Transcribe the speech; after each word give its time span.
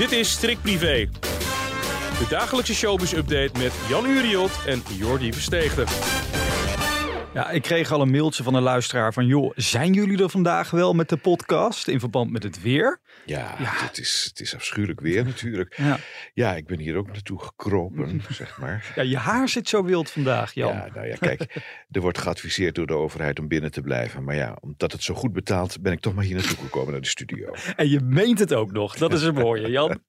Dit 0.00 0.12
is 0.12 0.30
Strik 0.30 0.60
Privé. 0.62 1.08
De 2.18 2.26
dagelijkse 2.28 2.74
showbiz-update 2.74 3.58
met 3.58 3.72
Jan 3.88 4.06
Uriot 4.06 4.50
en 4.66 4.82
Jordi 4.96 5.32
Versteegde. 5.32 5.84
Ja, 7.34 7.50
ik 7.50 7.62
kreeg 7.62 7.92
al 7.92 8.00
een 8.00 8.10
mailtje 8.10 8.42
van 8.42 8.54
een 8.54 8.62
luisteraar 8.62 9.12
van... 9.12 9.26
joh, 9.26 9.52
zijn 9.56 9.92
jullie 9.92 10.22
er 10.22 10.30
vandaag 10.30 10.70
wel 10.70 10.92
met 10.92 11.08
de 11.08 11.16
podcast 11.16 11.88
in 11.88 12.00
verband 12.00 12.30
met 12.30 12.42
het 12.42 12.62
weer? 12.62 13.00
Ja, 13.26 13.54
Het, 13.58 13.98
is, 13.98 14.26
het 14.28 14.40
is 14.40 14.54
afschuwelijk 14.54 15.00
weer 15.00 15.24
natuurlijk. 15.24 15.76
Ja. 15.76 15.98
Ja, 16.34 16.54
ik 16.54 16.66
ben 16.66 16.78
hier 16.78 16.96
ook 16.96 17.06
naartoe 17.06 17.40
gekropen, 17.42 18.22
zeg 18.30 18.58
maar. 18.58 18.92
Ja, 18.94 19.02
je 19.02 19.16
haar 19.16 19.48
zit 19.48 19.68
zo 19.68 19.84
wild 19.84 20.10
vandaag, 20.10 20.54
Jan. 20.54 20.72
Ja, 20.72 20.88
nou 20.94 21.06
ja, 21.06 21.16
kijk, 21.16 21.62
er 21.90 22.00
wordt 22.00 22.18
geadviseerd 22.18 22.74
door 22.74 22.86
de 22.86 22.94
overheid 22.94 23.38
om 23.38 23.48
binnen 23.48 23.70
te 23.70 23.80
blijven. 23.80 24.24
Maar 24.24 24.36
ja, 24.36 24.56
omdat 24.60 24.92
het 24.92 25.02
zo 25.02 25.14
goed 25.14 25.32
betaalt, 25.32 25.80
ben 25.80 25.92
ik 25.92 26.00
toch 26.00 26.14
maar 26.14 26.24
hier 26.24 26.34
naartoe 26.34 26.56
gekomen 26.56 26.92
naar 26.92 27.00
de 27.00 27.08
studio. 27.08 27.54
En 27.76 27.88
je 27.88 28.00
meent 28.00 28.38
het 28.38 28.54
ook 28.54 28.72
nog. 28.72 28.96
Dat 28.96 29.12
is 29.12 29.22
een 29.22 29.34
mooie, 29.34 29.70
Jan. 29.70 30.00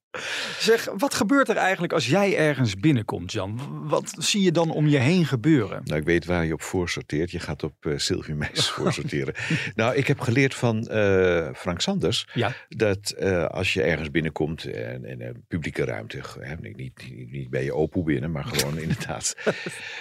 Zeg, 0.58 0.88
wat 0.96 1.14
gebeurt 1.14 1.48
er 1.48 1.56
eigenlijk 1.56 1.92
als 1.92 2.06
jij 2.06 2.36
ergens 2.36 2.76
binnenkomt, 2.76 3.32
Jan? 3.32 3.60
Wat 3.88 4.14
zie 4.18 4.42
je 4.42 4.52
dan 4.52 4.70
om 4.70 4.86
je 4.88 4.98
heen 4.98 5.26
gebeuren? 5.26 5.80
Nou, 5.84 6.00
ik 6.00 6.06
weet 6.06 6.24
waar 6.24 6.44
je 6.44 6.52
op 6.52 6.62
voorsorteert. 6.62 7.30
Je 7.30 7.38
gaat 7.38 7.62
op 7.62 7.84
uh, 7.86 7.98
Sylvie 7.98 8.34
Meijs 8.34 8.70
voorsorteren. 8.76 9.34
nou, 9.74 9.96
ik 9.96 10.06
heb 10.06 10.20
geleerd 10.20 10.54
van 10.54 10.88
uh, 10.90 11.48
Frank 11.54 11.80
Sanders 11.80 12.26
Ja. 12.34 12.52
dat 12.68 13.14
uh, 13.20 13.46
als 13.46 13.72
je 13.72 13.82
ergens 13.82 14.10
binnenkomt 14.10 14.64
en 14.64 15.04
in 15.04 15.22
een 15.22 15.44
publieke 15.48 15.84
ruimte, 15.84 16.20
hè, 16.40 16.54
niet, 16.60 16.76
niet, 16.76 17.30
niet 17.30 17.50
bij 17.50 17.64
je 17.64 17.74
opoe 17.74 18.04
binnen, 18.04 18.30
maar 18.30 18.44
gewoon 18.44 18.78
inderdaad 18.86 19.36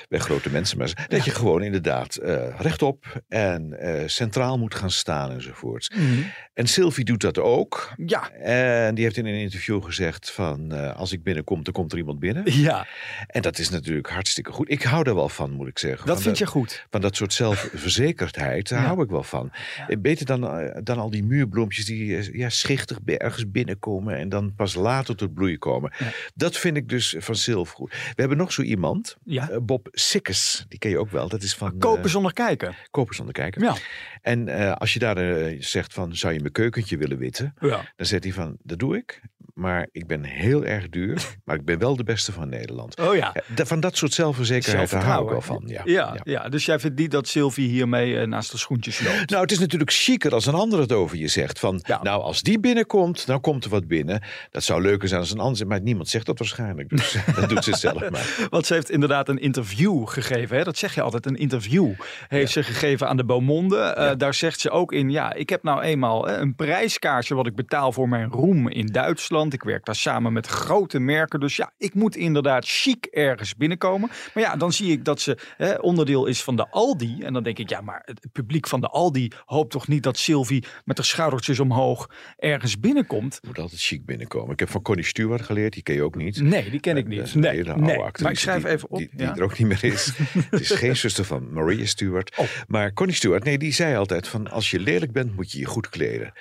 bij 0.10 0.20
grote 0.20 0.50
mensen, 0.50 0.78
maar 0.78 1.06
dat 1.08 1.26
je 1.26 1.32
gewoon 1.32 1.64
inderdaad 1.64 2.20
rechtop 2.58 3.22
en 3.28 3.78
centraal 4.06 4.58
moet 4.58 4.76
gaan 4.76 4.92
staan 4.92 5.32
enzovoort. 5.32 5.94
Mm 5.96 6.08
-hmm. 6.08 6.32
En 6.54 6.68
Sylvie 6.68 7.06
doet 7.06 7.22
dat 7.22 7.40
ook. 7.40 7.94
Ja. 8.06 8.32
En 8.32 8.96
die 8.96 9.04
heeft 9.04 9.18
in 9.18 9.26
een 9.26 9.40
interview 9.40 9.84
gezegd 9.84 10.00
van 10.10 10.74
uh, 10.74 10.96
als 10.96 11.12
ik 11.12 11.24
binnenkom, 11.24 11.64
dan 11.64 11.74
komt 11.74 11.92
er 11.92 11.98
iemand 11.98 12.20
binnen. 12.20 12.44
Ja. 12.46 12.88
En 13.28 13.42
dat 13.42 13.60
is 13.60 13.70
natuurlijk 13.70 14.10
hartstikke 14.10 14.52
goed. 14.52 14.70
Ik 14.72 14.84
hou 14.84 15.08
er 15.08 15.16
wel 15.16 15.30
van, 15.30 15.52
moet 15.52 15.68
ik 15.68 15.80
zeggen. 15.80 16.08
Dat 16.08 16.16
van 16.16 16.24
vind 16.24 16.38
je 16.38 16.46
goed. 16.46 16.86
Van 16.90 17.02
dat 17.02 17.16
soort 17.16 17.34
zelfverzekerdheid, 17.34 18.70
daar 18.70 18.82
ja. 18.82 18.86
hou 18.86 19.04
ik 19.04 19.10
wel 19.10 19.24
van. 19.24 19.52
Ja. 19.88 19.98
Beter 19.98 20.26
dan, 20.26 20.62
uh, 20.62 20.70
dan 20.84 20.98
al 20.98 21.10
die 21.10 21.24
muurbloempjes 21.24 21.86
die 21.86 22.38
ja, 22.38 22.50
schichtig 22.50 22.98
ergens 23.06 23.52
binnenkomen 23.52 24.18
en 24.18 24.30
dan 24.30 24.56
pas 24.56 24.76
later 24.76 25.16
tot 25.16 25.34
bloeien 25.34 25.60
komen. 25.60 25.94
Ja. 25.98 26.12
Dat 26.36 26.58
vind 26.58 26.78
ik 26.78 26.90
dus 26.90 27.16
van 27.18 27.36
Sylv 27.36 27.70
goed. 27.72 27.90
We 27.92 28.14
hebben 28.16 28.38
nog 28.38 28.54
zo 28.54 28.62
iemand, 28.62 29.18
ja. 29.24 29.60
Bob 29.60 29.88
Sikkes, 29.92 30.66
die 30.68 30.80
ken 30.80 30.90
je 30.90 31.00
ook 31.00 31.12
wel. 31.12 31.30
Dat 31.30 31.42
is 31.42 31.56
van... 31.56 31.78
Kopen 31.78 32.10
zonder 32.10 32.34
kijken. 32.34 32.76
Kopen 32.92 33.16
zonder 33.16 33.34
kijken. 33.34 33.64
Ja. 33.64 33.76
En 34.22 34.50
als 34.78 34.94
je 34.94 35.00
daar 35.00 35.54
zegt 35.60 35.94
van, 35.94 36.16
zou 36.16 36.34
je 36.34 36.40
mijn 36.40 36.52
keukentje 36.52 36.98
willen 36.98 37.18
witten? 37.18 37.54
Ja. 37.60 37.92
Dan 37.96 38.06
zegt 38.06 38.24
hij 38.24 38.34
van, 38.34 38.58
dat 38.64 38.80
doe 38.80 38.98
ik. 38.98 39.22
Maar 39.54 39.88
ik 39.92 40.08
ben 40.08 40.24
heel 40.24 40.66
erg 40.66 40.90
duur. 40.90 41.20
Maar 41.46 41.56
ik 41.56 41.66
ben 41.66 41.80
wel 41.80 41.96
de 41.96 42.04
beste 42.04 42.32
van 42.32 42.50
Nederland. 42.50 43.00
Oh 43.00 43.16
ja. 43.16 43.34
Van 43.56 43.80
dat 43.80 43.98
soort 43.98 44.14
zelfverzekerheid 44.14 44.90
daar 44.90 45.04
hou 45.04 45.24
ik 45.24 45.30
wel 45.30 45.42
van. 45.42 45.64
Ja. 45.66 45.82
Ja, 45.86 46.14
ja. 46.14 46.22
ja. 46.24 46.50
dus 46.50 46.66
jij 46.66 46.80
vindt 46.80 47.00
niet 47.00 47.12
dat 47.12 47.28
Sylvie 47.28 47.70
hiermee 47.70 48.14
uh, 48.14 48.28
naast 48.28 48.52
de 48.52 48.58
schoentjes 48.58 49.00
loopt? 49.00 49.30
Nou, 49.30 49.42
het 49.42 49.52
is 49.52 49.60
natuurlijk 49.60 49.92
chiquer 49.92 50.34
als 50.34 50.46
een 50.46 50.54
ander 50.54 50.80
het 50.80 50.92
over 50.92 51.18
je 51.18 51.28
zegt. 51.28 51.60
Van, 51.60 51.80
ja. 51.88 52.00
nou, 52.04 52.22
als 52.22 52.42
die 52.42 52.60
binnenkomt, 52.60 53.26
dan 53.26 53.42
komt 53.42 53.64
er 53.64 53.70
wat 53.70 53.88
binnen. 53.88 54.22
Dat 54.52 54.64
zou 54.64 54.82
leuker 54.82 55.08
zijn 55.08 55.20
als 55.20 55.32
een 55.32 55.40
ander. 55.40 55.68
Maar 55.68 55.82
niemand 55.82 56.10
zegt 56.10 56.26
dat 56.26 56.40
waarschijnlijk. 56.40 56.90
Dus 56.90 57.16
dat 57.40 57.50
doet 57.50 57.64
ze 57.64 57.76
zelf 57.76 58.10
maar. 58.10 58.48
Want 58.50 58.66
ze 58.66 58.74
heeft 58.74 58.90
inderdaad 58.90 59.30
een 59.30 59.40
interview 59.40 60.08
gegeven. 60.08 60.58
Hè? 60.58 60.64
Dat 60.64 60.78
zeg 60.78 60.96
je 60.96 61.02
altijd, 61.02 61.26
een 61.26 61.36
interview. 61.36 61.92
Heeft 62.28 62.52
ze 62.52 62.64
gegeven 62.64 63.08
aan 63.08 63.18
de 63.18 63.26
Beaumonde. 63.26 63.96
Uh, 63.98 64.12
daar 64.18 64.34
zegt 64.34 64.60
ze 64.60 64.70
ook 64.70 64.92
in, 64.92 65.10
ja, 65.10 65.34
ik 65.34 65.50
heb 65.50 65.64
nou 65.64 65.82
eenmaal 65.82 66.26
hè, 66.26 66.38
een 66.38 66.56
prijskaartje 66.56 67.36
wat 67.36 67.48
ik 67.48 67.56
betaal 67.56 67.92
voor 67.92 68.10
mijn 68.10 68.30
roem 68.30 68.70
in 68.70 68.86
Duitsland. 68.86 69.41
Ik 69.50 69.64
werk 69.64 69.86
daar 69.86 69.96
samen 69.96 70.34
met 70.34 70.48
grote 70.48 71.00
merken. 71.00 71.40
Dus 71.40 71.56
ja, 71.56 71.72
ik 71.78 71.94
moet 71.94 72.16
inderdaad 72.16 72.66
chic 72.66 73.06
ergens 73.06 73.56
binnenkomen. 73.56 74.10
Maar 74.34 74.44
ja, 74.44 74.56
dan 74.56 74.74
zie 74.74 74.92
ik 74.92 75.06
dat 75.06 75.22
ze 75.22 75.38
hè, 75.58 75.76
onderdeel 75.76 76.26
is 76.26 76.44
van 76.44 76.56
de 76.56 76.70
Aldi. 76.70 77.18
En 77.22 77.34
dan 77.34 77.44
denk 77.44 77.60
ik, 77.60 77.70
ja, 77.70 77.82
maar 77.82 78.02
het 78.06 78.32
publiek 78.32 78.68
van 78.68 78.82
de 78.82 78.88
Aldi 78.88 79.32
hoopt 79.46 79.72
toch 79.72 79.88
niet 79.88 80.04
dat 80.04 80.18
Sylvie 80.18 80.64
met 80.86 80.98
haar 80.98 81.06
schoudertjes 81.06 81.60
omhoog 81.60 82.10
ergens 82.38 82.80
binnenkomt. 82.80 83.40
Moet 83.48 83.60
altijd 83.60 83.82
chic 83.82 84.06
binnenkomen. 84.06 84.52
Ik 84.52 84.60
heb 84.60 84.70
van 84.70 84.82
Connie 84.82 85.06
Stewart 85.06 85.42
geleerd, 85.42 85.74
die 85.74 85.84
ken 85.84 85.96
je 85.96 86.04
ook 86.04 86.16
niet. 86.16 86.42
Nee, 86.42 86.70
die 86.70 86.80
ken 86.80 86.98
ik 86.98 87.08
niet. 87.08 87.18
Dat 87.18 87.28
is 87.28 87.34
een 87.34 87.40
nee, 87.40 87.64
nee. 87.64 87.98
Maar 87.98 88.32
ik 88.32 88.40
schrijf 88.40 88.64
die, 88.64 88.72
even 88.72 88.90
op. 88.90 88.98
Die, 88.98 89.10
die 89.12 89.26
ja. 89.26 89.36
er 89.36 89.44
ook 89.44 89.58
niet 89.58 89.68
meer 89.68 89.84
is. 89.84 90.12
het 90.50 90.62
is 90.62 90.72
geen 90.72 90.96
zuster 90.96 91.26
van 91.26 91.54
Maria 91.54 91.86
Stewart. 91.86 92.38
Oh. 92.38 92.46
Maar 92.68 92.94
Connie 92.94 93.16
Stewart, 93.16 93.44
nee, 93.44 93.58
die 93.58 93.74
zei 93.74 93.96
altijd 93.96 94.28
van 94.28 94.50
als 94.50 94.72
je 94.72 94.80
lelijk 94.80 95.12
bent, 95.12 95.36
moet 95.36 95.52
je 95.52 95.60
je 95.60 95.66
goed 95.66 95.90
kleden. 95.90 96.34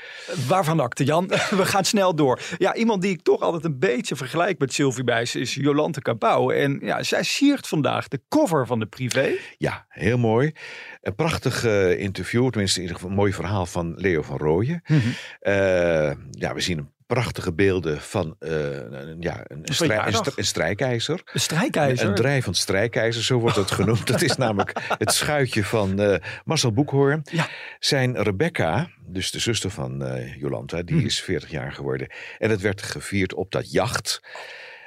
Waarvan 0.49 0.81
akte, 0.81 1.05
Jan? 1.05 1.27
We 1.60 1.66
gaan 1.66 1.84
snel 1.84 2.15
door. 2.15 2.41
Ja, 2.59 2.75
iemand 2.75 2.90
die 2.99 3.11
ik 3.11 3.23
toch 3.23 3.41
altijd 3.41 3.65
een 3.65 3.78
beetje 3.78 4.17
vergelijk 4.17 4.59
met 4.59 4.73
Sylvie 4.73 5.05
Bijs 5.05 5.34
is 5.34 5.55
Jolante 5.55 6.01
Cabau. 6.01 6.55
En 6.55 6.78
ja, 6.83 7.03
zij 7.03 7.23
siert 7.23 7.69
vandaag 7.69 8.09
de 8.09 8.21
cover 8.28 8.67
van 8.67 8.78
de 8.78 8.87
privé. 8.87 9.33
Ja, 9.59 9.87
heel 9.89 10.19
mooi. 10.19 10.53
Een 11.03 11.15
prachtig 11.15 11.65
uh, 11.65 12.01
interview, 12.01 12.49
tenminste 12.49 12.77
in 12.77 12.83
ieder 12.83 12.97
geval 12.97 13.11
een 13.11 13.21
mooi 13.21 13.33
verhaal 13.33 13.67
van 13.67 13.95
Leo 13.97 14.23
van 14.23 14.37
Rooyen. 14.37 14.83
Mm 14.87 15.01
-hmm. 15.01 15.12
uh, 15.43 16.12
ja, 16.31 16.55
we 16.55 16.61
zien 16.61 16.78
een 16.78 16.91
prachtige 17.15 17.53
beelden 17.53 18.00
van 18.00 18.37
uh, 18.41 18.50
een, 18.50 19.16
ja, 19.21 19.44
een, 19.47 19.62
strij, 19.65 20.06
een, 20.06 20.15
een, 20.37 20.44
strijkijzer. 20.44 21.21
Een 21.32 21.41
strijkijzer? 21.41 22.04
Een, 22.04 22.10
een 22.10 22.16
drijvend 22.16 22.56
strijkijzer, 22.56 23.22
zo 23.22 23.38
wordt 23.38 23.56
het 23.56 23.71
genoemd. 23.71 24.06
Dat 24.06 24.22
is 24.22 24.37
namelijk 24.47 24.81
het 24.98 25.12
schuitje 25.12 25.65
van 25.65 26.00
uh, 26.00 26.16
Marcel 26.44 26.72
Boekhoorn. 26.72 27.22
Ja. 27.31 27.48
Zijn 27.78 28.22
Rebecca, 28.22 28.91
dus 29.06 29.31
de 29.31 29.38
zuster 29.38 29.71
van 29.71 30.03
uh, 30.03 30.37
Jolanta, 30.37 30.82
die 30.82 31.00
hm. 31.00 31.06
is 31.06 31.21
40 31.21 31.50
jaar 31.50 31.72
geworden. 31.72 32.12
En 32.38 32.50
het 32.50 32.60
werd 32.60 32.82
gevierd 32.82 33.34
op 33.34 33.50
dat 33.50 33.72
jacht. 33.72 34.21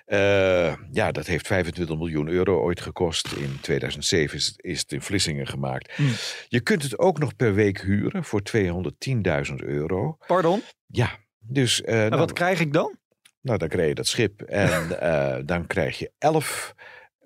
Uh, 0.08 0.74
ja, 0.92 1.12
dat 1.12 1.28
heeft 1.28 1.48
25 1.48 1.98
miljoen 1.98 2.28
euro 2.28 2.62
ooit 2.62 2.82
gekost. 2.82 3.32
In 3.32 3.58
2007 3.62 4.38
is 4.38 4.46
het, 4.46 4.56
is 4.64 4.80
het 4.80 4.92
in 4.92 5.02
Vlissingen 5.02 5.48
gemaakt. 5.48 5.98
Mm. 5.98 6.14
Je 6.48 6.60
kunt 6.60 6.84
het 6.84 6.98
ook 6.98 7.20
nog 7.20 7.36
per 7.36 7.54
week 7.54 7.82
huren 7.82 8.24
voor 8.24 8.42
210.000 9.50 9.56
euro. 9.56 10.18
Pardon? 10.28 10.62
Ja, 10.88 11.20
dus... 11.44 11.82
Uh, 11.82 12.04
en 12.04 12.10
nou, 12.10 12.22
wat 12.22 12.34
krijg 12.34 12.60
ik 12.60 12.74
dan? 12.74 12.98
Nou, 13.42 13.58
dan 13.58 13.68
krijg 13.68 13.88
je 13.88 13.96
dat 13.96 14.08
schip 14.08 14.42
en 14.42 14.98
uh, 15.04 15.36
dan 15.52 15.68
krijg 15.68 16.00
je 16.00 16.12
11 16.18 16.74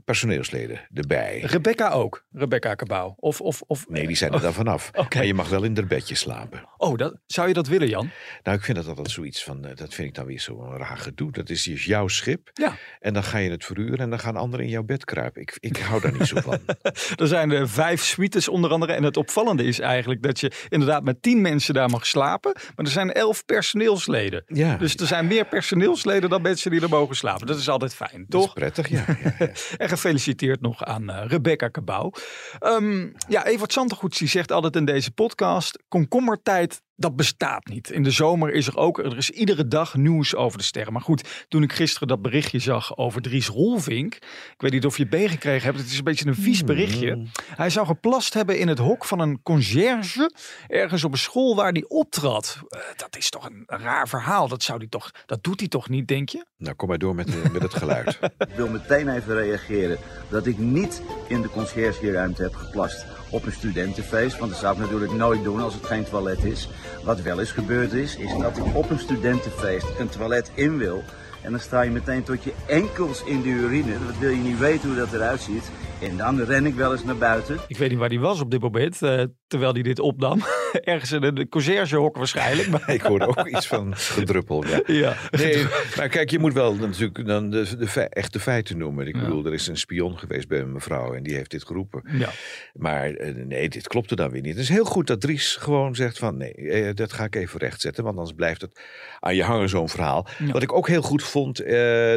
personeelsleden 0.07 0.87
erbij. 0.93 1.39
Rebecca 1.39 1.89
ook? 1.89 2.25
Rebecca 2.31 2.75
Cabau? 2.75 3.13
Of, 3.15 3.41
of, 3.41 3.61
of... 3.61 3.85
Nee, 3.89 4.07
die 4.07 4.15
zijn 4.15 4.33
er 4.33 4.41
dan 4.41 4.53
vanaf. 4.53 4.89
Okay. 4.97 5.07
Maar 5.19 5.25
je 5.25 5.33
mag 5.33 5.49
wel 5.49 5.63
in 5.63 5.75
haar 5.75 5.85
bedje 5.85 6.15
slapen. 6.15 6.63
Oh, 6.77 6.97
dat, 6.97 7.15
zou 7.25 7.47
je 7.47 7.53
dat 7.53 7.67
willen, 7.67 7.87
Jan? 7.87 8.09
Nou, 8.43 8.57
ik 8.57 8.63
vind 8.63 8.77
dat 8.77 8.87
altijd 8.87 9.09
zoiets 9.09 9.43
van, 9.43 9.65
uh, 9.65 9.75
dat 9.75 9.93
vind 9.93 10.07
ik 10.07 10.15
dan 10.15 10.25
weer 10.25 10.39
zo'n 10.39 10.77
raar 10.77 10.97
gedoe. 10.97 11.31
Dat 11.31 11.49
is 11.49 11.63
dus 11.63 11.85
jouw 11.85 12.07
schip. 12.07 12.49
Ja. 12.53 12.77
En 12.99 13.13
dan 13.13 13.23
ga 13.23 13.37
je 13.37 13.49
het 13.49 13.65
verhuren 13.65 13.97
en 13.97 14.09
dan 14.09 14.19
gaan 14.19 14.35
anderen 14.35 14.65
in 14.65 14.71
jouw 14.71 14.83
bed 14.83 15.05
kruipen. 15.05 15.41
Ik, 15.41 15.57
ik 15.59 15.77
hou 15.77 16.01
daar 16.01 16.13
niet 16.13 16.27
zo 16.27 16.41
van. 16.41 16.59
er 17.21 17.27
zijn 17.27 17.51
er 17.51 17.69
vijf 17.69 18.03
suites 18.03 18.47
onder 18.47 18.71
andere. 18.71 18.93
En 18.93 19.03
het 19.03 19.17
opvallende 19.17 19.63
is 19.63 19.79
eigenlijk 19.79 20.23
dat 20.23 20.39
je 20.39 20.51
inderdaad 20.69 21.03
met 21.03 21.21
tien 21.21 21.41
mensen 21.41 21.73
daar 21.73 21.89
mag 21.89 22.05
slapen. 22.05 22.53
Maar 22.75 22.85
er 22.85 22.91
zijn 22.91 23.13
elf 23.13 23.45
personeelsleden. 23.45 24.43
Ja. 24.47 24.77
Dus 24.77 24.95
er 24.95 25.07
zijn 25.07 25.27
meer 25.27 25.45
personeelsleden 25.45 26.29
dan 26.29 26.41
mensen 26.41 26.71
die 26.71 26.81
er 26.81 26.89
mogen 26.89 27.15
slapen. 27.15 27.47
Dat 27.47 27.57
is 27.57 27.69
altijd 27.69 27.95
fijn, 27.95 28.25
dat 28.27 28.41
toch? 28.41 28.47
is 28.47 28.53
prettig, 28.53 28.89
ja. 28.89 29.05
ja, 29.07 29.35
ja. 29.39 29.49
en 29.77 29.89
gefeliciteerd 29.97 30.61
nog 30.61 30.83
aan 30.83 31.09
uh, 31.09 31.23
Rebecca 31.27 31.71
Cabau. 31.71 32.11
Um, 32.59 33.13
ja, 33.27 33.45
Evert 33.45 33.73
Santegoeds 33.73 34.17
die 34.17 34.27
zegt 34.27 34.51
altijd 34.51 34.75
in 34.75 34.85
deze 34.85 35.11
podcast... 35.11 35.83
komkommertijd, 35.87 36.81
dat 36.97 37.15
bestaat 37.15 37.65
niet. 37.65 37.89
In 37.89 38.03
de 38.03 38.11
zomer 38.11 38.53
is 38.53 38.67
er 38.67 38.77
ook, 38.77 38.97
er 38.97 39.17
is 39.17 39.29
iedere 39.29 39.67
dag 39.67 39.95
nieuws 39.95 40.35
over 40.35 40.57
de 40.57 40.63
sterren. 40.63 40.93
Maar 40.93 41.01
goed, 41.01 41.45
toen 41.47 41.63
ik 41.63 41.73
gisteren 41.73 42.07
dat 42.07 42.21
berichtje 42.21 42.59
zag 42.59 42.97
over 42.97 43.21
Dries 43.21 43.47
Rolvink... 43.47 44.13
ik 44.15 44.55
weet 44.57 44.71
niet 44.71 44.85
of 44.85 44.97
je 44.97 45.03
het 45.03 45.11
meegekregen 45.11 45.65
hebt, 45.65 45.79
het 45.79 45.91
is 45.91 45.97
een 45.97 46.03
beetje 46.03 46.27
een 46.27 46.35
vies 46.35 46.63
berichtje. 46.63 47.15
Mm. 47.15 47.27
Hij 47.55 47.69
zou 47.69 47.85
geplast 47.85 48.33
hebben 48.33 48.59
in 48.59 48.67
het 48.67 48.77
hok 48.77 49.05
van 49.05 49.19
een 49.19 49.41
conciërge... 49.43 50.31
ergens 50.67 51.03
op 51.03 51.11
een 51.11 51.17
school 51.17 51.55
waar 51.55 51.71
hij 51.71 51.85
optrad. 51.87 52.59
Uh, 52.69 52.79
dat 52.95 53.17
is 53.17 53.29
toch 53.29 53.45
een, 53.45 53.63
raar 53.65 54.07
verhaal. 54.07 54.47
Dat, 54.47 54.63
zou 54.63 54.79
die 54.79 54.89
toch, 54.89 55.11
dat 55.25 55.43
doet 55.43 55.59
hij 55.59 55.69
toch 55.69 55.89
niet, 55.89 56.07
denk 56.07 56.29
je? 56.29 56.45
Nou, 56.57 56.75
kom 56.75 56.87
maar 56.87 56.97
door 56.97 57.15
met, 57.15 57.29
uh, 57.29 57.49
met 57.51 57.61
het 57.61 57.73
geluid. 57.73 58.19
ik 58.37 58.55
wil 58.55 58.69
meteen 58.69 59.09
even 59.09 59.35
reageren 59.35 59.97
dat 60.29 60.45
ik 60.45 60.57
niet 60.57 61.01
in 61.27 61.41
de 61.41 61.49
conciërgeruimte 61.49 62.41
heb 62.41 62.55
geplast 62.55 63.05
op 63.29 63.45
een 63.45 63.51
studentenfeest. 63.51 64.37
Want 64.37 64.51
dat 64.51 64.59
zou 64.59 64.75
ik 64.75 64.81
natuurlijk 64.81 65.11
nooit 65.11 65.43
doen 65.43 65.61
als 65.61 65.73
het 65.73 65.85
geen 65.85 66.03
toilet 66.03 66.43
is. 66.43 66.69
Wat 67.03 67.21
wel 67.21 67.39
eens 67.39 67.51
gebeurd 67.51 67.93
is, 67.93 68.15
is 68.15 68.37
dat 68.37 68.57
ik 68.57 68.75
op 68.75 68.89
een 68.89 68.99
studentenfeest 68.99 69.99
een 69.99 70.09
toilet 70.09 70.51
in 70.53 70.77
wil. 70.77 71.03
En 71.43 71.51
dan 71.51 71.59
sta 71.59 71.81
je 71.81 71.91
meteen 71.91 72.23
tot 72.23 72.43
je 72.43 72.53
enkels 72.67 73.23
in 73.23 73.41
de 73.41 73.49
urine. 73.49 73.91
Dat 74.05 74.17
wil 74.19 74.29
je 74.29 74.41
niet 74.41 74.59
weten 74.59 74.89
hoe 74.89 74.97
dat 74.97 75.13
eruit 75.13 75.41
ziet. 75.41 75.71
En 76.01 76.17
dan 76.17 76.41
ren 76.41 76.65
ik 76.65 76.75
wel 76.75 76.91
eens 76.91 77.03
naar 77.03 77.17
buiten. 77.17 77.57
Ik 77.67 77.77
weet 77.77 77.89
niet 77.89 77.99
waar 77.99 78.09
die 78.09 78.19
was 78.19 78.41
op 78.41 78.51
dit 78.51 78.61
moment, 78.61 79.01
uh, 79.01 79.23
terwijl 79.47 79.73
hij 79.73 79.81
dit 79.81 79.99
opnam. 79.99 80.41
Ergens 80.81 81.11
in 81.11 81.35
de 81.35 81.49
conciërgehok 81.49 82.17
waarschijnlijk. 82.17 82.69
Maar... 82.69 82.93
Ik 82.93 83.01
hoorde 83.01 83.27
ook 83.27 83.47
iets 83.47 83.67
van 83.67 83.95
gedruppel. 83.95 84.65
Ja. 84.65 84.81
ja. 85.03 85.15
Nee, 85.31 85.65
maar 85.97 86.09
kijk, 86.09 86.29
je 86.29 86.39
moet 86.39 86.53
wel 86.53 86.75
natuurlijk 86.75 87.25
dan 87.25 87.49
de, 87.49 87.77
de, 87.77 88.01
echt 88.09 88.33
de 88.33 88.39
feiten 88.39 88.77
noemen. 88.77 89.07
Ik 89.07 89.15
ja. 89.15 89.21
bedoel, 89.21 89.45
er 89.45 89.53
is 89.53 89.67
een 89.67 89.77
spion 89.77 90.19
geweest 90.19 90.47
bij 90.47 90.59
een 90.59 90.71
mevrouw 90.71 91.13
en 91.13 91.23
die 91.23 91.35
heeft 91.35 91.51
dit 91.51 91.65
geroepen. 91.65 92.03
Ja. 92.11 92.29
Maar 92.73 93.11
uh, 93.11 93.45
nee, 93.45 93.69
dit 93.69 93.87
klopte 93.87 94.15
dan 94.15 94.29
weer 94.29 94.41
niet. 94.41 94.53
Het 94.53 94.63
is 94.63 94.69
heel 94.69 94.85
goed 94.85 95.07
dat 95.07 95.21
Dries 95.21 95.55
gewoon 95.55 95.95
zegt 95.95 96.17
van 96.17 96.37
nee, 96.37 96.53
uh, 96.55 96.89
dat 96.93 97.13
ga 97.13 97.23
ik 97.23 97.35
even 97.35 97.59
rechtzetten. 97.59 98.03
Want 98.03 98.17
anders 98.17 98.35
blijft 98.35 98.61
het 98.61 98.81
aan 99.19 99.35
je 99.35 99.43
hangen 99.43 99.69
zo'n 99.69 99.89
verhaal. 99.89 100.27
Ja. 100.37 100.51
Wat 100.51 100.63
ik 100.63 100.73
ook 100.73 100.87
heel 100.87 101.01
goed 101.01 101.23
vond, 101.23 101.57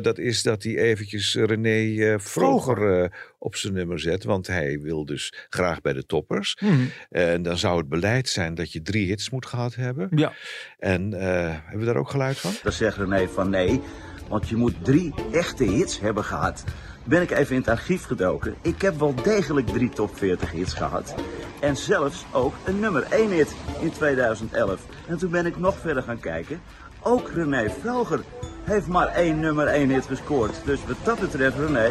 dat 0.03 0.19
is 0.19 0.43
dat 0.43 0.63
hij 0.63 0.77
eventjes 0.77 1.35
René 1.35 2.19
Vroger 2.21 3.11
op 3.39 3.57
zijn 3.57 3.73
nummer 3.73 4.01
zet. 4.01 4.25
Want 4.25 4.47
hij 4.47 4.81
wil 4.81 5.05
dus 5.05 5.35
graag 5.49 5.81
bij 5.81 5.93
de 5.93 6.07
toppers. 6.07 6.57
Mm. 6.61 6.91
En 7.11 7.43
dan 7.43 7.59
zou 7.59 7.79
het 7.79 7.89
beleid 7.89 8.29
zijn 8.41 8.55
dat 8.55 8.73
je 8.73 8.83
drie 8.83 9.07
hits 9.07 9.31
moet 9.31 9.47
gehad 9.47 9.75
hebben. 9.75 10.09
Ja. 10.15 10.33
En 10.79 11.13
uh, 11.15 11.21
hebben 11.21 11.79
we 11.79 11.85
daar 11.85 11.97
ook 11.97 12.11
geluid 12.11 12.39
van? 12.39 12.53
Dan 12.63 12.73
zegt 12.73 12.97
René 12.97 13.29
van 13.29 13.51
nee, 13.51 13.81
want 14.29 14.49
je 14.49 14.57
moet 14.57 14.85
drie 14.85 15.15
echte 15.33 15.65
hits 15.65 16.01
hebben 16.01 16.25
gehad. 16.25 16.65
Ben 17.05 17.23
ik 17.23 17.31
even 17.31 17.55
in 17.55 17.61
het 17.61 17.71
archief 17.71 18.05
gedoken. 18.05 18.55
Ik 18.63 18.83
heb 18.83 18.99
wel 18.99 19.15
degelijk 19.15 19.67
drie 19.67 19.89
top 19.89 20.17
40 20.17 20.51
hits 20.51 20.75
gehad. 20.75 21.15
En 21.61 21.77
zelfs 21.77 22.25
ook 22.33 22.55
een 22.67 22.81
nummer 22.81 23.03
1 23.03 23.31
hit 23.31 23.55
in 23.81 23.91
2011. 23.91 24.87
En 25.09 25.19
toen 25.19 25.31
ben 25.31 25.47
ik 25.47 25.59
nog 25.59 25.79
verder 25.79 26.03
gaan 26.03 26.21
kijken. 26.21 26.61
Ook 27.03 27.31
René 27.35 27.71
Vroger 27.81 28.21
heeft 28.65 28.87
maar 28.87 29.09
één 29.09 29.41
nummer 29.41 29.67
1 29.67 29.89
hit 29.89 30.07
gescoord. 30.07 30.55
Dus 30.65 30.85
wat 30.87 30.97
dat 31.05 31.21
betreft, 31.21 31.57
René, 31.57 31.91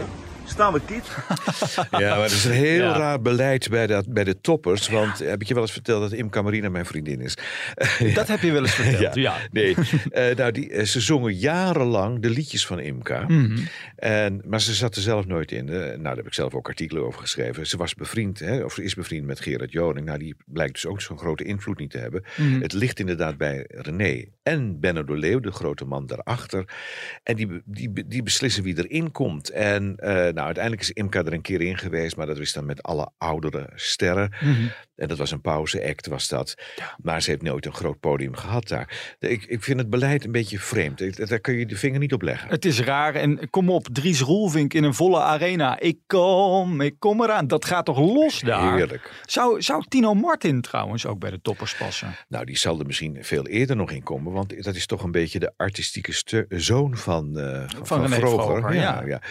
staan 0.50 0.74
we 0.74 0.82
kiet. 0.86 1.08
Ja, 1.92 2.16
maar 2.16 2.24
het 2.24 2.32
is 2.32 2.46
een 2.46 2.52
heel 2.52 2.84
ja. 2.84 2.98
raar 2.98 3.22
beleid 3.22 3.70
bij, 3.70 3.88
dat, 3.88 4.14
bij 4.14 4.24
de 4.24 4.42
toppers. 4.42 4.90
Want 4.90 5.20
heb 5.20 5.42
ik 5.42 5.48
je 5.48 5.54
wel 5.54 5.64
eens 5.64 5.72
verteld 5.72 6.02
dat 6.02 6.12
Imca 6.12 6.42
Marina 6.42 6.70
mijn 6.70 6.86
vriendin 6.86 7.22
is? 7.22 7.38
Dat 8.14 8.28
heb 8.28 8.42
je 8.42 8.52
wel 8.52 8.62
eens 8.62 8.74
verteld, 8.74 9.16
ja. 9.16 9.22
ja. 9.22 9.36
Nee, 9.52 9.76
uh, 9.78 10.36
nou, 10.36 10.52
die, 10.52 10.86
ze 10.86 11.00
zongen 11.00 11.34
jarenlang 11.34 12.22
de 12.22 12.30
liedjes 12.30 12.66
van 12.66 12.80
Imca. 12.80 13.26
Mm 13.28 13.46
-hmm. 13.46 13.68
en, 13.96 14.42
maar 14.46 14.62
ze 14.62 14.74
zat 14.74 14.96
er 14.96 15.02
zelf 15.02 15.26
nooit 15.26 15.52
in. 15.52 15.68
Uh, 15.68 15.80
nou, 15.80 16.02
daar 16.02 16.16
heb 16.16 16.28
ik 16.28 16.34
zelf 16.34 16.54
ook 16.54 16.68
artikelen 16.68 17.06
over 17.06 17.22
geschreven. 17.22 17.68
Ze 17.68 17.78
was 17.78 17.96
bevriend, 17.96 18.40
hè, 18.40 18.64
of 18.64 18.74
ze 18.74 18.84
is 18.84 18.96
bevriend 18.96 19.26
met 19.26 19.40
Gerard 19.40 19.72
Joning. 19.72 20.06
Nou, 20.06 20.20
die 20.20 20.36
blijkt 20.46 20.74
dus 20.74 20.86
ook 20.86 21.02
zo'n 21.02 21.18
grote 21.18 21.44
invloed 21.44 21.80
niet 21.80 21.92
te 21.92 21.98
hebben. 21.98 22.24
Mm 22.36 22.52
-hmm. 22.52 22.62
Het 22.62 22.74
ligt 22.74 23.00
inderdaad 23.00 23.38
bij 23.38 23.66
René 23.68 24.26
en 24.50 24.80
Benno 24.80 25.04
de 25.04 25.18
Leeuw, 25.18 25.40
de 25.40 25.52
grote 25.52 25.86
man 25.86 26.06
daarachter. 26.06 26.66
En 27.24 27.36
die, 27.36 27.62
die, 27.66 28.08
die 28.08 28.24
beslissen 28.24 28.64
wie 28.64 28.78
erin 28.78 29.12
komt. 29.12 29.50
En 29.50 29.84
uh, 30.00 30.08
nou, 30.10 30.40
uiteindelijk 30.40 30.82
is 30.82 30.92
Imca 30.92 31.24
er 31.24 31.34
een 31.34 31.42
keer 31.42 31.62
in 31.62 31.78
geweest, 31.78 32.16
maar 32.16 32.26
dat 32.26 32.38
is 32.38 32.54
dan 32.54 32.66
met 32.66 32.84
alle 32.84 33.12
oudere 33.18 33.70
sterren. 33.76 34.34
-hmm. 34.40 34.72
En 35.00 35.08
dat 35.08 35.18
was 35.18 35.32
een 35.32 35.42
pauze-act, 35.42 36.08
was 36.08 36.28
dat. 36.28 36.56
Ja. 36.76 36.96
Maar 37.02 37.22
ze 37.22 37.30
heeft 37.30 37.42
nooit 37.42 37.66
een 37.66 37.74
groot 37.74 38.00
podium 38.00 38.36
gehad 38.36 38.68
daar. 38.68 39.16
Ik, 39.20 39.46
ik 39.46 39.64
vind 39.64 39.80
het 39.80 39.90
beleid 39.90 40.26
een 40.26 40.32
beetje 40.32 40.60
vreemd. 40.60 41.28
Daar 41.30 41.40
kun 41.40 41.54
je 41.54 41.66
de 41.66 41.76
vinger 41.76 42.00
niet 42.00 42.14
op 42.14 42.22
leggen. 42.22 42.50
Het 42.50 42.66
is 42.66 42.80
raar. 42.80 43.16
En 43.16 43.50
kom 43.50 43.70
op, 43.70 43.88
Dries 43.92 44.22
Roelvink 44.22 44.74
in 44.74 44.84
een 44.84 44.94
volle 44.94 45.20
arena. 45.20 45.80
Ik 45.80 45.98
kom, 46.08 46.82
ik 46.82 46.96
kom 47.00 47.24
eraan. 47.24 47.48
Dat 47.48 47.66
gaat 47.66 47.86
toch 47.86 47.98
los 48.00 48.40
daar? 48.40 48.76
Heerlijk. 48.76 49.12
Zou, 49.26 49.62
zou 49.62 49.84
Tino 49.88 50.14
Martin 50.14 50.62
trouwens 50.62 51.06
ook 51.06 51.20
bij 51.20 51.30
de 51.30 51.42
toppers 51.42 51.76
passen? 51.76 52.16
Nou, 52.28 52.46
die 52.46 52.58
zal 52.58 52.80
er 52.80 52.86
misschien 52.86 53.18
veel 53.22 53.48
eerder 53.48 53.76
nog 53.76 53.92
in 53.92 54.04
komen. 54.04 54.34
Want 54.34 54.64
dat 54.64 54.76
is 54.76 54.86
toch 54.86 55.04
een 55.04 55.12
beetje 55.12 55.40
de 55.40 55.54
artistieke 55.58 56.46
zoon 56.50 56.98
van, 56.98 57.40
uh, 57.40 57.64
van, 57.68 57.86
van 57.86 58.02
René 58.02 58.16
Vroger. 58.16 58.74
Ja, 58.74 59.04
ja. 59.06 59.22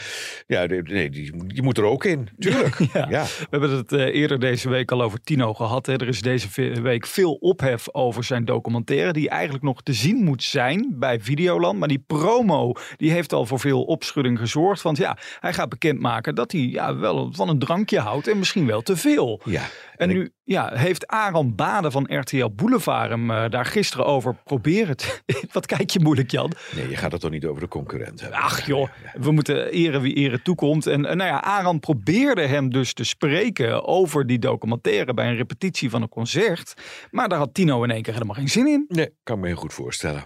ja. 0.46 0.66
nee, 0.66 1.10
die, 1.10 1.46
die 1.46 1.62
moet 1.62 1.78
er 1.78 1.84
ook 1.84 2.04
in. 2.04 2.28
Tuurlijk. 2.38 2.78
ja. 2.92 3.06
ja. 3.10 3.24
We 3.24 3.46
hebben 3.50 3.70
het 3.70 3.92
uh, 3.92 4.00
eerder 4.00 4.40
deze 4.40 4.68
week 4.68 4.92
al 4.92 5.02
over 5.02 5.20
Tino 5.20 5.52
gehad. 5.58 5.86
Er 5.86 6.08
is 6.08 6.22
deze 6.22 6.48
week 6.82 7.06
veel 7.06 7.32
ophef 7.32 7.94
over 7.94 8.24
zijn 8.24 8.44
documentaire. 8.44 9.12
Die 9.12 9.28
eigenlijk 9.28 9.64
nog 9.64 9.82
te 9.82 9.92
zien 9.92 10.16
moet 10.24 10.42
zijn 10.42 10.94
bij 10.94 11.20
Videoland. 11.20 11.78
Maar 11.78 11.88
die 11.88 12.04
promo 12.06 12.72
die 12.96 13.10
heeft 13.10 13.32
al 13.32 13.46
voor 13.46 13.60
veel 13.60 13.82
opschudding 13.82 14.38
gezorgd. 14.38 14.82
Want 14.82 14.96
ja, 14.96 15.16
hij 15.40 15.52
gaat 15.52 15.68
bekendmaken 15.68 16.34
dat 16.34 16.52
hij 16.52 16.60
ja, 16.60 16.96
wel 16.96 17.28
van 17.32 17.48
een 17.48 17.58
drankje 17.58 17.98
houdt. 17.98 18.28
En 18.28 18.38
misschien 18.38 18.66
wel 18.66 18.82
te 18.82 18.96
veel. 18.96 19.40
Ja. 19.44 19.62
En, 19.98 20.10
en 20.10 20.16
nu 20.16 20.30
ja, 20.44 20.70
heeft 20.74 21.06
Aaron 21.06 21.54
Baden 21.54 21.92
van 21.92 22.18
RTL 22.18 22.48
Boulevard 22.54 23.10
hem 23.10 23.30
uh, 23.30 23.48
daar 23.48 23.64
gisteren 23.64 24.06
over 24.06 24.34
proberen 24.44 24.96
te... 24.96 25.20
Wat 25.52 25.66
kijk 25.66 25.90
je 25.90 26.00
moeilijk, 26.00 26.30
Jan? 26.30 26.52
Nee, 26.74 26.88
je 26.88 26.96
gaat 26.96 27.12
het 27.12 27.20
toch 27.20 27.30
niet 27.30 27.46
over 27.46 27.60
de 27.60 27.68
concurrent 27.68 28.20
hebben? 28.20 28.38
Ach 28.38 28.66
joh, 28.66 28.88
we 29.14 29.32
moeten 29.32 29.70
eren 29.70 30.00
wie 30.00 30.14
eren 30.14 30.42
toekomt. 30.42 30.86
En 30.86 31.00
uh, 31.00 31.06
nou 31.06 31.30
ja, 31.30 31.42
Aaron 31.42 31.80
probeerde 31.80 32.46
hem 32.46 32.70
dus 32.70 32.92
te 32.92 33.04
spreken 33.04 33.86
over 33.86 34.26
die 34.26 34.38
documentaire 34.38 35.14
bij 35.14 35.28
een 35.28 35.36
repetitie 35.36 35.90
van 35.90 36.02
een 36.02 36.08
concert. 36.08 36.74
Maar 37.10 37.28
daar 37.28 37.38
had 37.38 37.54
Tino 37.54 37.82
in 37.82 37.90
één 37.90 38.02
keer 38.02 38.12
helemaal 38.12 38.34
geen 38.34 38.48
zin 38.48 38.66
in. 38.66 38.84
Nee, 38.88 39.10
kan 39.22 39.40
me 39.40 39.46
heel 39.46 39.56
goed 39.56 39.74
voorstellen. 39.74 40.24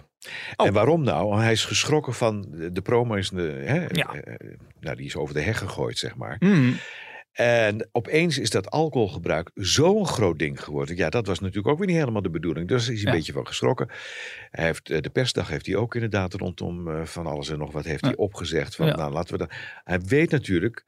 Oh. 0.55 0.67
En 0.67 0.73
waarom 0.73 1.03
nou? 1.03 1.41
Hij 1.41 1.51
is 1.51 1.65
geschrokken 1.65 2.13
van 2.13 2.45
de, 2.71 2.81
promo 2.81 3.13
is 3.13 3.29
de, 3.29 3.61
hè, 3.65 3.85
ja. 3.87 4.15
uh, 4.15 4.33
nou, 4.79 4.95
die 4.95 5.05
is 5.05 5.15
over 5.15 5.33
de 5.33 5.41
heg 5.41 5.57
gegooid, 5.57 5.97
zeg 5.97 6.15
maar. 6.15 6.35
Mm. 6.39 6.75
En 7.33 7.89
opeens 7.91 8.37
is 8.37 8.49
dat 8.49 8.69
alcoholgebruik 8.69 9.51
zo'n 9.53 10.07
groot 10.07 10.39
ding 10.39 10.63
geworden. 10.63 10.95
Ja, 10.95 11.09
dat 11.09 11.27
was 11.27 11.39
natuurlijk 11.39 11.67
ook 11.67 11.77
weer 11.77 11.87
niet 11.87 11.97
helemaal 11.97 12.21
de 12.21 12.29
bedoeling. 12.29 12.67
Dus 12.67 12.89
is 12.89 13.01
hij 13.03 13.11
een 13.11 13.17
beetje 13.17 13.33
van 13.33 13.47
geschrokken. 13.47 13.87
Hij 14.51 14.65
heeft, 14.65 14.89
eh, 14.89 15.01
de 15.01 15.09
persdag 15.09 15.47
heeft 15.47 15.65
hij 15.65 15.75
ook 15.75 15.93
inderdaad 15.95 16.33
rondom 16.33 16.87
eh, 16.87 17.05
van 17.05 17.25
alles 17.25 17.49
en 17.49 17.57
nog 17.57 17.71
wat 17.71 17.85
heeft 17.85 18.01
hij 18.05 18.15
opgezegd. 18.15 18.75
Van, 18.75 18.85
Ja. 18.85 18.95
nou, 18.95 19.11
laten 19.11 19.31
we 19.31 19.37
dan. 19.37 19.49
Hij 19.83 19.99
weet 20.01 20.31
natuurlijk, 20.31 20.83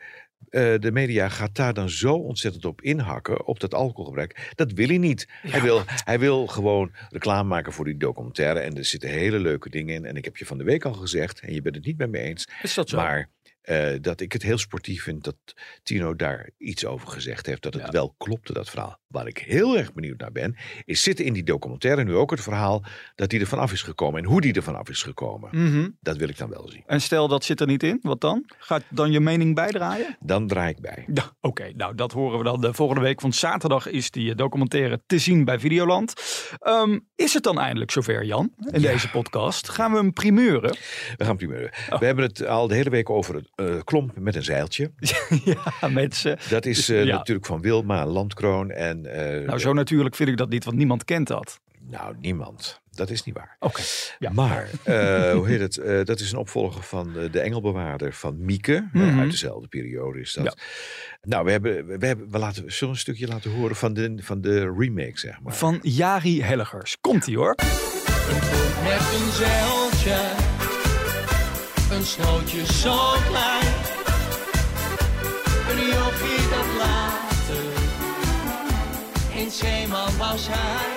eh, 0.50 0.74
de 0.80 0.92
media 0.92 1.30
gaat 1.30 1.56
daar 1.56 1.74
dan 1.74 1.90
zo 1.90 2.14
ontzettend 2.14 2.66
op 2.66 2.82
inhakken, 2.82 3.46
op 3.46 3.60
dat 3.60 3.74
alcoholgebruik. 3.74 4.52
Dat 4.56 4.72
wil 4.72 4.88
hij 4.88 4.98
niet. 4.98 5.28
Hij, 5.42 5.62
wil, 5.62 5.82
hij 5.86 6.20
wil 6.20 6.48
gewoon 6.48 6.92
reclame 7.10 7.48
maken 7.50 7.74
voor 7.74 7.86
die 7.86 7.98
documentaire. 7.98 8.60
En 8.60 8.78
er 8.78 8.86
zitten 8.86 9.10
hele 9.10 9.40
leuke 9.40 9.70
dingen 9.70 9.96
in. 9.96 10.06
En 10.06 10.16
ik 10.16 10.26
heb 10.26 10.38
je 10.38 10.46
van 10.46 10.58
de 10.58 10.64
week 10.64 10.86
al 10.86 10.94
gezegd, 10.94 11.40
en 11.40 11.54
je 11.54 11.62
bent 11.62 11.76
het 11.76 11.86
niet 11.86 11.98
met 11.98 12.10
me 12.10 12.20
eens, 12.20 12.48
Is 12.62 12.74
dat 12.74 12.90
zo? 12.90 12.98
maar 12.98 13.30
eh, 13.66 13.88
dat 14.02 14.22
ik 14.22 14.34
het 14.34 14.42
heel 14.44 14.58
sportief 14.58 15.04
vind 15.04 15.24
dat 15.24 15.36
Tino 15.84 16.16
daar 16.16 16.50
iets 16.58 16.86
over 16.86 17.08
gezegd 17.08 17.46
heeft. 17.46 17.62
Dat 17.62 17.74
het 17.74 17.84
Ja. 17.86 17.90
wel 17.92 18.16
klopte, 18.18 18.54
dat 18.54 18.70
verhaal. 18.70 19.00
Waar 19.08 19.28
ik 19.28 19.38
heel 19.38 19.78
erg 19.78 19.94
benieuwd 19.94 20.20
naar 20.20 20.32
ben, 20.32 20.56
is 20.86 21.04
zitten 21.04 21.26
in 21.26 21.34
die 21.34 21.44
documentaire 21.44 22.04
nu 22.04 22.16
ook 22.16 22.32
het 22.32 22.42
verhaal 22.42 22.84
dat 23.16 23.32
hij 23.32 23.40
er 23.42 23.48
vanaf 23.48 23.72
is 23.72 23.82
gekomen. 23.82 24.20
En 24.24 24.26
hoe 24.30 24.42
die 24.42 24.54
er 24.54 24.64
vanaf 24.64 24.90
is 24.90 25.02
gekomen. 25.04 25.50
Mhm. 25.52 25.90
Dat 26.00 26.18
wil 26.18 26.30
ik 26.30 26.38
dan 26.38 26.50
wel 26.50 26.70
zien. 26.70 26.84
En 26.86 27.02
stel 27.02 27.28
dat 27.28 27.44
zit 27.44 27.60
er 27.60 27.68
niet 27.68 27.84
in, 27.84 28.00
wat 28.02 28.22
dan? 28.22 28.44
Gaat 28.58 28.84
dan 28.90 29.12
je 29.12 29.20
mening 29.20 29.56
bijdraaien? 29.56 30.18
Dan 30.20 30.48
draai 30.48 30.70
ik 30.70 30.80
bij. 30.82 31.06
Ja, 31.14 31.32
oké. 31.42 31.72
Nou, 31.76 31.96
dat 31.96 32.12
horen 32.12 32.38
we 32.38 32.44
dan 32.44 32.62
de 32.62 32.74
volgende 32.74 33.02
week. 33.02 33.22
Want 33.22 33.36
zaterdag 33.36 33.88
is 33.88 34.12
die 34.12 34.30
eh, 34.30 34.36
documentaire 34.36 35.02
te 35.06 35.20
zien 35.20 35.46
bij 35.46 35.60
Videoland. 35.60 36.14
Ehm, 36.60 37.00
is 37.16 37.34
het 37.34 37.44
dan 37.44 37.60
eindelijk 37.60 37.92
zover, 37.92 38.26
Jan? 38.26 38.54
In 38.72 38.82
Ja. 38.82 38.92
deze 38.92 39.10
podcast. 39.10 39.70
Gaan 39.70 39.92
we 39.92 39.98
hem 39.98 40.14
primeuren? 40.14 40.78
We 41.18 41.26
gaan 41.26 41.38
primeuren. 41.38 41.72
Oh. 41.90 42.00
We 42.00 42.06
hebben 42.06 42.24
het 42.26 42.46
al 42.46 42.68
de 42.68 42.76
hele 42.76 42.90
week 42.90 43.10
over 43.10 43.36
het 43.36 43.50
eh, 43.56 43.76
klomp 43.84 44.12
met 44.20 44.36
een 44.36 44.44
zeiltje. 44.44 44.92
ja, 45.82 45.88
mensen. 45.90 46.38
Dat 46.50 46.66
is 46.66 46.90
eh, 46.90 47.04
Ja. 47.06 47.16
natuurlijk 47.18 47.46
van 47.48 47.62
Wilma 47.62 48.06
Landkroon. 48.06 48.72
En, 48.72 49.06
eh, 49.40 49.46
Nou, 49.48 49.60
zo 49.60 49.74
natuurlijk 49.74 50.16
vind 50.16 50.30
ik 50.30 50.38
dat 50.38 50.50
niet, 50.50 50.64
want 50.66 50.78
niemand 50.78 51.04
kent 51.06 51.28
dat. 51.28 51.60
nou, 51.90 52.16
niemand. 52.20 52.84
Dat 52.92 53.10
is 53.10 53.24
niet 53.24 53.36
waar. 53.36 53.56
Oké. 53.60 53.82
Ja. 54.20 54.32
Maar, 54.32 54.70
eh, 54.84 55.32
hoe 55.38 55.48
heet 55.48 55.60
het? 55.60 55.78
Eh, 55.78 56.04
dat 56.04 56.20
is 56.20 56.32
een 56.32 56.38
opvolger 56.38 56.84
van 56.84 57.18
eh, 57.18 57.32
de 57.32 57.40
Engelbewaarder 57.40 58.14
van 58.14 58.36
Mieke. 58.46 58.76
Eh, 58.94 59.02
Mhm. 59.02 59.20
uit 59.20 59.32
dezelfde 59.32 59.68
periode 59.68 60.20
is 60.20 60.34
dat. 60.34 60.44
Ja. 60.46 60.54
Nou, 61.22 61.46
we 61.46 61.52
hebben, 61.52 61.86
we 62.00 62.06
hebben, 62.06 62.32
we 62.32 62.38
laten, 62.40 62.56
zullen 62.56 62.78
we 62.80 62.86
een 62.88 62.96
stukje 62.96 63.28
laten 63.28 63.52
horen 63.52 63.76
van 63.76 63.94
de, 63.94 64.16
van 64.18 64.42
de 64.42 64.74
remake, 64.78 65.20
zeg 65.20 65.42
maar. 65.42 65.54
Van 65.54 65.80
Jari 65.82 66.42
Helligers. 66.44 66.98
Komt-ie 67.02 67.38
hoor. 67.38 67.56
Met 68.84 69.00
een 69.20 69.32
zeiltje, 69.32 70.18
een 71.92 72.06
snootje 72.06 72.66
zo 72.66 73.14
klein. 73.30 73.74
Een 75.70 75.86
jochie 75.88 76.50
dat 76.50 76.68
later, 76.78 77.66
een 79.36 79.52
zeeman 79.52 80.18
was 80.18 80.48
hij. 80.50 80.95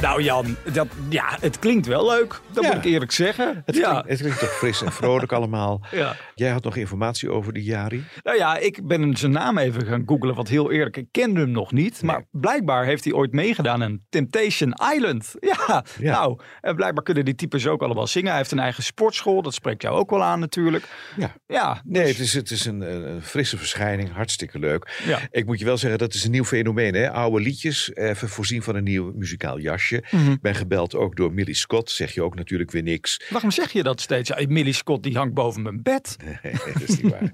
Nou 0.00 0.22
Jan, 0.22 0.56
dat, 0.72 0.88
ja, 1.08 1.36
het 1.40 1.58
klinkt 1.58 1.86
wel 1.86 2.06
leuk. 2.10 2.40
Dat 2.52 2.64
Ja. 2.64 2.74
moet 2.74 2.84
ik 2.84 2.90
eerlijk 2.92 3.12
zeggen. 3.12 3.62
Het, 3.66 3.76
ja. 3.76 3.90
klinkt, 3.90 4.08
het 4.08 4.18
klinkt 4.20 4.38
toch 4.38 4.56
fris 4.56 4.82
en 4.82 4.92
vrolijk 4.92 5.32
allemaal. 5.38 5.80
Ja. 5.90 6.16
Jij 6.34 6.50
had 6.50 6.64
nog 6.64 6.76
informatie 6.76 7.30
over 7.30 7.52
die 7.52 7.62
Jari? 7.64 8.04
Nou 8.22 8.36
ja, 8.36 8.56
ik 8.56 8.86
ben 8.86 9.16
zijn 9.16 9.32
naam 9.32 9.58
even 9.58 9.86
gaan 9.86 10.02
googlen. 10.06 10.34
Want 10.34 10.48
heel 10.48 10.72
eerlijk, 10.72 10.96
ik 10.96 11.06
kende 11.10 11.40
hem 11.40 11.50
nog 11.50 11.72
niet. 11.72 12.02
Maar 12.02 12.24
blijkbaar 12.30 12.84
heeft 12.84 13.04
hij 13.04 13.12
ooit 13.12 13.32
meegedaan 13.32 13.82
aan 13.82 14.00
Temptation 14.08 14.74
Island. 14.94 15.34
Ja, 15.68 15.84
Ja. 15.98 16.12
nou, 16.12 16.40
en 16.60 16.76
blijkbaar 16.76 17.04
kunnen 17.04 17.24
die 17.24 17.34
types 17.34 17.66
ook 17.66 17.82
allemaal 17.82 18.06
zingen. 18.06 18.28
Hij 18.28 18.38
heeft 18.38 18.50
een 18.52 18.58
eigen 18.58 18.82
sportschool. 18.82 19.42
Dat 19.42 19.54
spreekt 19.54 19.82
jou 19.82 19.96
ook 19.96 20.10
wel 20.10 20.22
aan 20.24 20.40
natuurlijk. 20.40 20.84
Ja. 21.16 21.34
Ja, 21.46 21.82
Nee, 21.84 22.02
dus- 22.04 22.10
het 22.16 22.20
is, 22.26 22.32
het 22.34 22.50
is 22.50 22.64
een, 22.64 22.80
een 22.80 23.06
een 23.08 23.22
frisse 23.22 23.56
verschijning. 23.58 24.12
Hartstikke 24.12 24.58
leuk. 24.58 25.00
Ja. 25.06 25.18
Ik 25.30 25.46
moet 25.46 25.58
je 25.58 25.64
wel 25.64 25.76
zeggen, 25.78 25.98
dat 25.98 26.14
is 26.14 26.24
een 26.24 26.30
nieuw 26.30 26.44
fenomeen. 26.44 26.94
Hè? 26.94 27.10
Oude 27.12 27.40
liedjes, 27.40 27.94
even 27.94 28.28
voorzien 28.28 28.62
van 28.62 28.74
een 28.74 28.84
nieuw 28.84 29.12
muzikaal 29.14 29.58
jasje. 29.58 29.87
Mhm. 29.90 30.30
Ik 30.30 30.40
ben 30.40 30.54
gebeld 30.54 30.94
ook 30.94 31.16
door 31.16 31.32
Millie 31.32 31.54
Scott. 31.54 31.90
Zeg 31.90 32.14
je 32.14 32.22
ook 32.22 32.34
natuurlijk 32.34 32.70
weer 32.70 32.82
niks. 32.82 33.22
Waarom 33.30 33.50
zeg 33.50 33.72
je 33.72 33.82
dat 33.82 34.00
steeds? 34.00 34.28
Ja, 34.28 34.44
Millie 34.48 34.72
Scott 34.72 35.02
die 35.02 35.16
hangt 35.16 35.34
boven 35.34 35.62
mijn 35.62 35.82
bed. 35.82 36.16
Nee, 36.42 36.52
dat 36.52 36.82
is 36.88 37.00
niet 37.00 37.10
waar. 37.10 37.32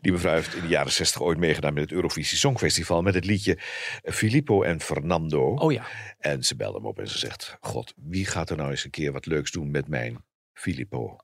Die 0.00 0.12
mevrouw 0.12 0.34
heeft 0.34 0.54
in 0.54 0.62
de 0.62 0.68
jaren 0.68 0.92
zestig 0.92 1.22
ooit 1.22 1.38
meegedaan 1.38 1.74
met 1.74 1.82
het 1.82 1.92
Eurovisie 1.92 2.38
Songfestival. 2.38 3.02
Met 3.02 3.14
het 3.14 3.24
liedje 3.24 3.58
Filippo 4.02 4.62
en 4.62 4.80
Fernando. 4.80 5.54
Oh 5.54 5.72
ja. 5.72 5.86
En 6.18 6.42
ze 6.42 6.56
belde 6.56 6.76
hem 6.76 6.86
op 6.86 6.98
en 6.98 7.08
ze 7.08 7.18
zegt: 7.18 7.56
God, 7.60 7.94
wie 7.96 8.26
gaat 8.26 8.50
er 8.50 8.56
nou 8.56 8.70
eens 8.70 8.84
een 8.84 8.90
keer 8.90 9.12
wat 9.12 9.26
leuks 9.26 9.50
doen 9.50 9.70
met 9.70 9.88
mijn 9.88 10.24
Filippo? 10.52 11.16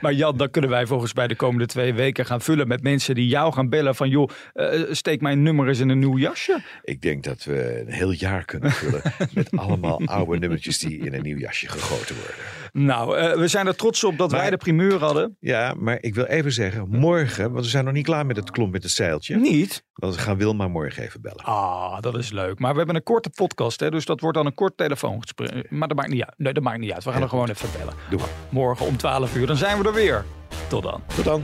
Maar 0.00 0.12
Jan, 0.12 0.36
dan 0.36 0.50
kunnen 0.50 0.70
wij 0.70 0.86
volgens 0.86 1.14
mij 1.14 1.26
de 1.26 1.36
komende 1.36 1.66
twee 1.66 1.94
weken 1.94 2.26
gaan 2.26 2.40
vullen 2.40 2.68
met 2.68 2.82
mensen 2.82 3.14
die 3.14 3.28
jou 3.28 3.52
gaan 3.52 3.68
bellen 3.68 3.94
van 3.94 4.08
joh, 4.08 4.30
eh, 4.52 4.82
steek 4.90 5.20
mijn 5.20 5.42
nummer 5.42 5.68
eens 5.68 5.78
in 5.78 5.88
een 5.88 5.98
nieuw 5.98 6.18
jasje. 6.18 6.62
Ik 6.82 7.02
denk 7.02 7.22
dat 7.22 7.44
we 7.44 7.80
een 7.86 7.92
heel 7.92 8.10
jaar 8.10 8.44
kunnen 8.44 8.70
vullen 8.70 9.02
met 9.34 9.50
allemaal 9.50 10.00
oude 10.04 10.38
nummertjes 10.38 10.78
die 10.78 10.98
in 10.98 11.14
een 11.14 11.22
nieuw 11.22 11.38
jasje 11.38 11.68
gegoten 11.68 12.16
worden. 12.16 12.34
Nou, 12.78 13.16
eh, 13.18 13.36
we 13.38 13.48
zijn 13.48 13.66
er 13.66 13.76
trots 13.76 14.04
op 14.04 14.18
dat 14.18 14.30
Maar- 14.30 14.40
wij 14.40 14.50
de 14.50 14.56
primeur 14.56 14.98
hadden. 14.98 15.36
Ja, 15.40 15.74
maar 15.78 15.98
ik 16.00 16.14
wil 16.14 16.24
even 16.24 16.52
zeggen, 16.52 16.88
morgen, 16.88 17.52
want 17.52 17.64
we 17.64 17.70
zijn 17.70 17.84
nog 17.84 17.94
niet 17.94 18.04
klaar 18.04 18.26
met 18.26 18.36
het 18.36 18.50
klomp 18.50 18.72
met 18.72 18.82
het 18.82 18.92
zeiltje. 18.92 19.36
Niet? 19.36 19.84
Want 19.94 20.14
we 20.14 20.20
gaan 20.20 20.36
Wilma 20.36 20.68
morgen 20.68 21.02
even 21.02 21.20
bellen. 21.20 21.44
Ah, 21.44 22.00
dat 22.00 22.16
is 22.18 22.30
leuk. 22.30 22.58
Maar 22.58 22.70
we 22.72 22.76
hebben 22.76 22.96
een 22.96 23.02
korte 23.02 23.30
podcast, 23.30 23.80
hè, 23.80 23.90
dus 23.90 24.04
dat 24.04 24.20
wordt 24.20 24.36
dan 24.36 24.46
een 24.46 24.54
kort 24.54 24.76
telefoongesprek. 24.76 25.70
Maar 25.70 25.88
dat 25.88 25.96
maakt 25.96 26.10
niet 26.10 26.22
uit. 26.24 26.34
Nee, 26.36 26.52
dat 26.52 26.62
maakt 26.62 26.78
niet 26.78 26.92
uit. 26.92 27.04
We 27.04 27.12
gaan 27.12 27.22
er 27.22 27.28
gewoon 27.28 27.48
even 27.48 27.68
bellen. 27.78 27.94
Doe 28.10 28.18
maar. 28.18 28.28
Morgen 28.48 28.86
om 28.86 28.96
12 28.96 29.36
uur, 29.36 29.46
dan 29.46 29.56
zijn 29.56 29.78
we 29.78 29.84
er 29.88 29.94
weer. 29.94 30.24
Tot 30.68 30.82
dan. 30.82 31.02
Tot 31.14 31.24
dan. 31.24 31.42